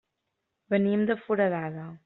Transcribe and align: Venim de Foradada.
Venim 0.75 1.05
de 1.11 1.19
Foradada. 1.27 1.89